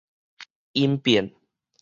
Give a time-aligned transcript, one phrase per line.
[0.73, 1.31] 音變